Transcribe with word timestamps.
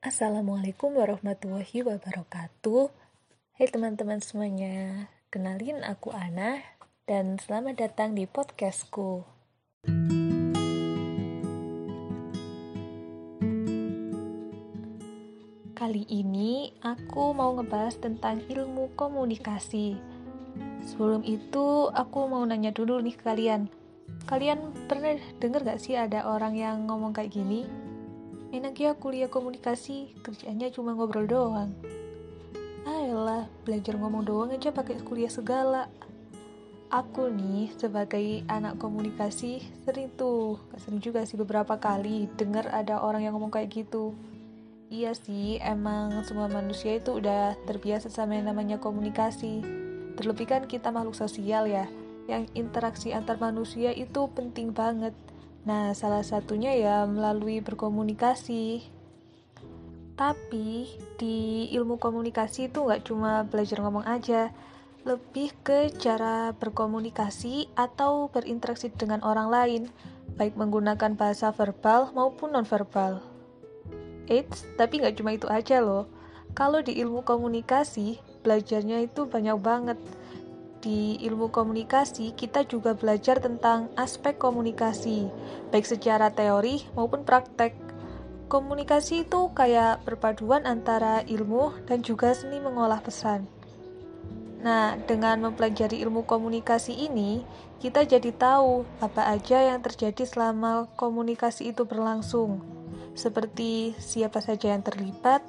Assalamualaikum 0.00 0.96
warahmatullahi 0.96 1.84
wabarakatuh. 1.84 2.88
Hai 3.60 3.68
teman-teman 3.68 4.24
semuanya, 4.24 5.12
kenalin 5.28 5.84
aku 5.84 6.08
Ana 6.16 6.64
dan 7.04 7.36
selamat 7.36 7.84
datang 7.84 8.16
di 8.16 8.24
podcastku. 8.24 9.28
Kali 15.76 16.08
ini 16.08 16.72
aku 16.80 17.36
mau 17.36 17.52
ngebahas 17.60 18.00
tentang 18.00 18.40
ilmu 18.48 18.96
komunikasi. 18.96 20.00
Sebelum 20.88 21.28
itu, 21.28 21.92
aku 21.92 22.24
mau 22.24 22.40
nanya 22.48 22.72
dulu 22.72 23.04
nih 23.04 23.20
kalian. 23.20 23.68
Kalian 24.24 24.72
pernah 24.88 25.20
denger 25.44 25.60
gak 25.60 25.80
sih 25.84 25.92
ada 26.00 26.24
orang 26.24 26.56
yang 26.56 26.88
ngomong 26.88 27.12
kayak 27.12 27.36
gini? 27.36 27.89
Enak 28.50 28.74
ya 28.74 28.92
kuliah 28.98 29.30
komunikasi 29.30 30.18
kerjanya 30.26 30.70
cuma 30.74 30.94
ngobrol 30.94 31.26
doang. 31.26 31.70
Ayolah 32.82 33.46
belajar 33.62 33.94
ngomong 33.94 34.26
doang 34.26 34.50
aja 34.50 34.74
pakai 34.74 34.98
kuliah 35.06 35.30
segala. 35.30 35.86
Aku 36.90 37.30
nih 37.30 37.70
sebagai 37.78 38.42
anak 38.50 38.82
komunikasi 38.82 39.62
sering 39.86 40.10
tuh 40.18 40.58
sering 40.74 40.98
juga 40.98 41.22
sih 41.22 41.38
beberapa 41.38 41.78
kali 41.78 42.26
dengar 42.34 42.66
ada 42.66 42.98
orang 42.98 43.22
yang 43.22 43.38
ngomong 43.38 43.54
kayak 43.54 43.70
gitu. 43.70 44.18
Iya 44.90 45.14
sih 45.14 45.62
emang 45.62 46.18
semua 46.26 46.50
manusia 46.50 46.98
itu 46.98 47.22
udah 47.22 47.54
terbiasa 47.62 48.10
sama 48.10 48.34
yang 48.34 48.50
namanya 48.50 48.82
komunikasi. 48.82 49.62
Terlebih 50.18 50.50
kan 50.50 50.66
kita 50.66 50.90
makhluk 50.90 51.14
sosial 51.14 51.70
ya 51.70 51.86
yang 52.26 52.50
interaksi 52.58 53.14
antar 53.14 53.38
manusia 53.38 53.94
itu 53.94 54.26
penting 54.34 54.74
banget 54.74 55.14
Nah, 55.68 55.92
salah 55.92 56.24
satunya 56.24 56.72
ya 56.72 57.04
melalui 57.04 57.60
berkomunikasi. 57.60 58.80
Tapi 60.16 60.88
di 61.16 61.68
ilmu 61.72 61.96
komunikasi 61.96 62.68
itu 62.68 62.84
nggak 62.84 63.08
cuma 63.08 63.44
belajar 63.48 63.80
ngomong 63.80 64.04
aja, 64.04 64.52
lebih 65.08 65.52
ke 65.64 65.88
cara 65.96 66.52
berkomunikasi 66.52 67.72
atau 67.72 68.28
berinteraksi 68.28 68.92
dengan 68.92 69.24
orang 69.24 69.48
lain, 69.48 69.82
baik 70.36 70.60
menggunakan 70.60 71.16
bahasa 71.16 71.48
verbal 71.56 72.12
maupun 72.12 72.52
nonverbal. 72.52 73.24
Eits, 74.28 74.68
tapi 74.76 75.00
nggak 75.00 75.16
cuma 75.16 75.32
itu 75.32 75.48
aja 75.48 75.80
loh. 75.80 76.04
Kalau 76.52 76.84
di 76.84 77.00
ilmu 77.00 77.24
komunikasi, 77.24 78.20
belajarnya 78.44 79.08
itu 79.08 79.24
banyak 79.24 79.56
banget 79.56 79.98
di 80.80 81.20
ilmu 81.20 81.52
komunikasi, 81.52 82.32
kita 82.32 82.64
juga 82.64 82.96
belajar 82.96 83.36
tentang 83.40 83.92
aspek 84.00 84.40
komunikasi, 84.40 85.28
baik 85.68 85.84
secara 85.84 86.32
teori 86.32 86.88
maupun 86.96 87.24
praktek. 87.24 87.76
Komunikasi 88.50 89.28
itu 89.28 89.52
kayak 89.54 90.02
perpaduan 90.02 90.66
antara 90.66 91.22
ilmu 91.22 91.86
dan 91.86 92.02
juga 92.02 92.34
seni 92.34 92.58
mengolah 92.58 92.98
pesan. 92.98 93.46
Nah, 94.60 94.98
dengan 95.08 95.40
mempelajari 95.40 96.02
ilmu 96.04 96.26
komunikasi 96.28 96.92
ini, 97.08 97.46
kita 97.80 98.04
jadi 98.04 98.28
tahu 98.34 98.84
apa 99.00 99.32
aja 99.32 99.72
yang 99.72 99.80
terjadi 99.80 100.28
selama 100.28 100.90
komunikasi 101.00 101.72
itu 101.72 101.88
berlangsung, 101.88 102.60
seperti 103.16 103.96
siapa 103.96 104.44
saja 104.44 104.72
yang 104.76 104.84
terlibat, 104.84 105.40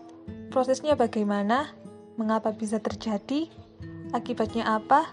prosesnya 0.47 0.95
bagaimana, 0.95 1.75
mengapa 2.15 2.55
bisa 2.55 2.79
terjadi, 2.79 3.51
akibatnya 4.15 4.63
apa, 4.63 5.11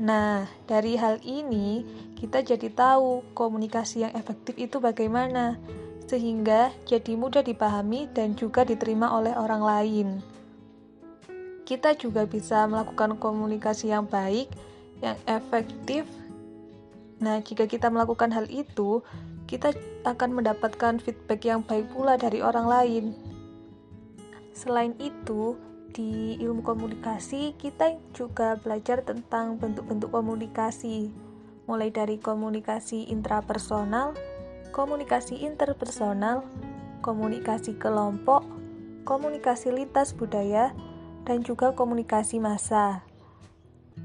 Nah, 0.00 0.48
dari 0.64 0.96
hal 0.96 1.20
ini 1.20 1.84
kita 2.16 2.40
jadi 2.40 2.72
tahu 2.72 3.20
komunikasi 3.36 4.08
yang 4.08 4.16
efektif 4.16 4.56
itu 4.56 4.80
bagaimana, 4.80 5.60
sehingga 6.08 6.72
jadi 6.88 7.20
mudah 7.20 7.44
dipahami 7.44 8.08
dan 8.16 8.32
juga 8.32 8.64
diterima 8.64 9.12
oleh 9.12 9.36
orang 9.36 9.60
lain. 9.60 10.08
Kita 11.68 11.92
juga 12.00 12.24
bisa 12.24 12.64
melakukan 12.64 13.20
komunikasi 13.20 13.92
yang 13.92 14.08
baik, 14.08 14.48
yang 15.04 15.20
efektif. 15.28 16.08
Nah, 17.20 17.44
jika 17.44 17.68
kita 17.68 17.92
melakukan 17.92 18.32
hal 18.32 18.48
itu, 18.48 19.04
kita 19.44 19.76
akan 20.08 20.40
mendapatkan 20.40 20.96
feedback 20.96 21.44
yang 21.44 21.60
baik 21.60 21.92
pula 21.92 22.16
dari 22.16 22.40
orang 22.40 22.64
lain. 22.64 23.04
Selain 24.56 24.96
itu, 24.96 25.60
di 25.90 26.38
ilmu 26.38 26.62
komunikasi 26.62 27.58
kita 27.58 27.98
juga 28.14 28.58
belajar 28.58 29.02
tentang 29.02 29.58
bentuk-bentuk 29.58 30.14
komunikasi 30.14 31.10
mulai 31.70 31.94
dari 31.94 32.18
komunikasi 32.18 33.06
intrapersonal, 33.14 34.18
komunikasi 34.74 35.46
interpersonal, 35.46 36.42
komunikasi 36.98 37.78
kelompok, 37.78 38.42
komunikasi 39.06 39.70
lintas 39.70 40.10
budaya, 40.10 40.74
dan 41.22 41.46
juga 41.46 41.70
komunikasi 41.70 42.42
massa. 42.42 43.06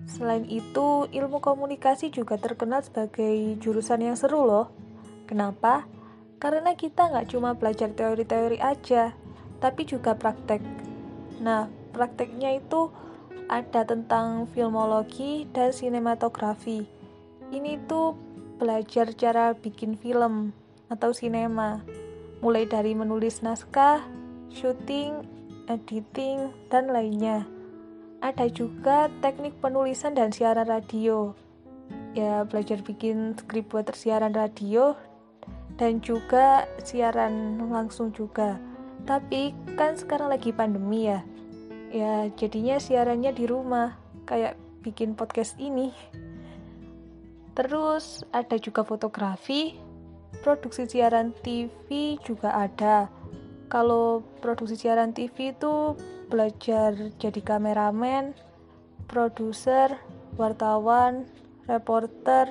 Selain 0.05 0.45
itu, 0.45 1.09
ilmu 1.09 1.41
komunikasi 1.41 2.13
juga 2.13 2.37
terkenal 2.37 2.85
sebagai 2.85 3.57
jurusan 3.57 4.05
yang 4.05 4.17
seru 4.19 4.45
loh. 4.45 4.69
Kenapa? 5.25 5.89
Karena 6.37 6.77
kita 6.77 7.09
nggak 7.09 7.33
cuma 7.33 7.57
belajar 7.57 7.89
teori-teori 7.97 8.61
aja, 8.61 9.17
tapi 9.57 9.89
juga 9.89 10.13
praktek 10.13 10.84
Nah, 11.39 11.67
prakteknya 11.91 12.59
itu 12.59 12.91
ada 13.45 13.85
tentang 13.85 14.49
filmologi 14.49 15.45
dan 15.53 15.69
sinematografi. 15.69 16.87
Ini 17.53 17.77
tuh 17.85 18.17
belajar 18.57 19.13
cara 19.13 19.53
bikin 19.53 19.99
film 19.99 20.55
atau 20.89 21.11
sinema, 21.13 21.83
mulai 22.41 22.65
dari 22.65 22.97
menulis 22.97 23.45
naskah, 23.45 24.01
syuting, 24.49 25.25
editing, 25.69 26.53
dan 26.71 26.89
lainnya. 26.89 27.45
Ada 28.23 28.49
juga 28.49 29.11
teknik 29.21 29.59
penulisan 29.61 30.17
dan 30.17 30.33
siaran 30.33 30.65
radio. 30.65 31.35
Ya, 32.17 32.47
belajar 32.47 32.81
bikin 32.81 33.37
skrip 33.37 33.69
buat 33.69 33.91
siaran 33.93 34.33
radio 34.33 34.97
dan 35.75 35.99
juga 35.99 36.65
siaran 36.81 37.59
langsung 37.69 38.15
juga. 38.15 38.57
Tapi 39.05 39.53
kan 39.77 39.93
sekarang 39.93 40.33
lagi 40.33 40.49
pandemi 40.49 41.05
ya. 41.05 41.21
Ya, 41.93 42.27
jadinya 42.33 42.81
siarannya 42.81 43.31
di 43.31 43.45
rumah, 43.45 43.95
kayak 44.25 44.57
bikin 44.81 45.13
podcast 45.13 45.55
ini. 45.61 45.93
Terus 47.55 48.25
ada 48.33 48.57
juga 48.59 48.83
fotografi, 48.83 49.77
produksi 50.41 50.89
siaran 50.89 51.31
TV 51.31 52.17
juga 52.25 52.51
ada. 52.51 53.07
Kalau 53.69 54.25
produksi 54.41 54.75
siaran 54.75 55.13
TV 55.13 55.53
itu 55.53 55.95
belajar 56.27 57.13
jadi 57.21 57.41
kameramen, 57.45 58.33
produser, 59.05 59.95
wartawan, 60.35 61.29
reporter, 61.69 62.49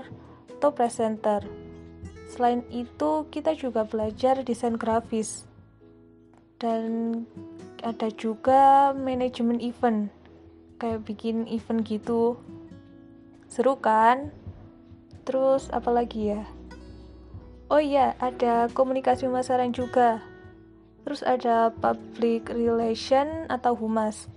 atau 0.56 0.70
presenter. 0.72 1.44
Selain 2.30 2.64
itu, 2.72 3.28
kita 3.28 3.52
juga 3.52 3.84
belajar 3.84 4.40
desain 4.40 4.80
grafis 4.80 5.44
dan 6.64 7.20
ada 7.84 8.08
juga 8.16 8.96
manajemen 8.96 9.60
event. 9.60 10.08
Kayak 10.80 11.04
bikin 11.04 11.44
event 11.44 11.84
gitu. 11.84 12.40
Seru 13.52 13.76
kan? 13.76 14.32
Terus 15.28 15.68
apalagi 15.68 16.32
ya? 16.32 16.48
Oh 17.68 17.80
iya 17.80 18.16
ada 18.16 18.72
komunikasi 18.72 19.28
pemasaran 19.28 19.76
juga. 19.76 20.24
Terus 21.04 21.20
ada 21.20 21.68
public 21.68 22.48
relation 22.48 23.44
atau 23.52 23.76
humas. 23.76 24.32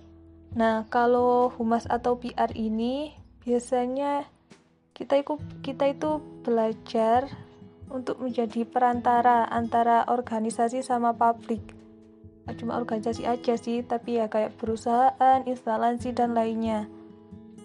Nah 0.52 0.84
kalau 0.92 1.48
humas 1.56 1.88
atau 1.88 2.20
PR 2.20 2.52
ini 2.52 3.16
biasanya 3.40 4.28
kita 4.92 5.24
itu 5.24 5.40
kita 5.64 5.96
itu 5.96 6.20
belajar 6.44 7.24
untuk 7.88 8.20
menjadi 8.20 8.68
perantara 8.68 9.48
antara 9.48 10.04
organisasi 10.12 10.84
sama 10.84 11.16
publik 11.16 11.78
cuma 12.56 12.80
organisasi 12.80 13.28
aja 13.28 13.58
sih 13.58 13.84
tapi 13.84 14.16
ya 14.22 14.30
kayak 14.30 14.56
perusahaan 14.56 15.44
instalasi 15.44 16.16
dan 16.16 16.32
lainnya. 16.32 16.88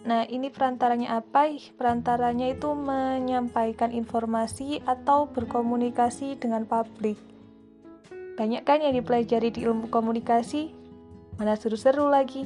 Nah 0.04 0.28
ini 0.28 0.52
perantaranya 0.52 1.24
apa? 1.24 1.48
Perantaranya 1.80 2.52
itu 2.52 2.76
menyampaikan 2.76 3.96
informasi 3.96 4.84
atau 4.84 5.32
berkomunikasi 5.32 6.36
dengan 6.36 6.68
publik. 6.68 7.16
Banyak 8.36 8.68
kan 8.68 8.84
yang 8.84 8.98
dipelajari 8.98 9.54
di 9.54 9.64
ilmu 9.64 9.88
komunikasi? 9.88 10.76
Mana 11.40 11.56
seru-seru 11.56 12.12
lagi. 12.12 12.44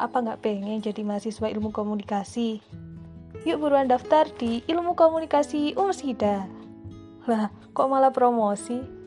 Apa 0.00 0.24
nggak 0.24 0.40
pengen 0.40 0.80
jadi 0.80 1.04
mahasiswa 1.04 1.52
ilmu 1.52 1.68
komunikasi? 1.68 2.64
Yuk 3.44 3.60
buruan 3.60 3.88
daftar 3.88 4.24
di 4.40 4.64
ilmu 4.64 4.96
komunikasi 4.96 5.76
Umsida. 5.76 6.48
Lah 7.28 7.52
kok 7.76 7.88
malah 7.92 8.12
promosi 8.12 8.99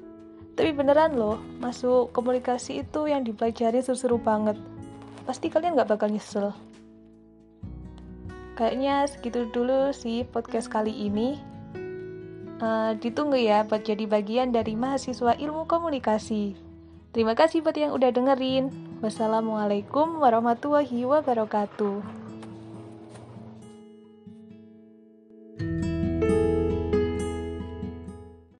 tapi 0.53 0.69
beneran 0.69 1.17
loh, 1.17 1.41
masuk 1.57 2.13
komunikasi 2.13 2.85
itu 2.85 3.09
yang 3.09 3.25
dipelajari 3.25 3.81
seru-seru 3.81 4.21
banget. 4.21 4.53
Pasti 5.25 5.49
kalian 5.49 5.73
gak 5.73 5.97
bakal 5.97 6.13
nyesel. 6.13 6.53
Kayaknya 8.53 9.09
segitu 9.09 9.49
dulu 9.49 9.89
sih 9.97 10.21
podcast 10.29 10.69
kali 10.69 10.93
ini. 10.93 11.41
Uh, 12.61 12.93
ditunggu 13.01 13.41
ya 13.41 13.65
buat 13.65 13.81
jadi 13.81 14.05
bagian 14.05 14.53
dari 14.53 14.77
mahasiswa 14.77 15.33
ilmu 15.33 15.65
komunikasi. 15.65 16.53
Terima 17.09 17.33
kasih 17.33 17.65
buat 17.65 17.73
yang 17.73 17.97
udah 17.97 18.13
dengerin. 18.13 18.69
Wassalamualaikum 19.01 20.21
warahmatullahi 20.21 21.01
wabarakatuh. 21.01 22.22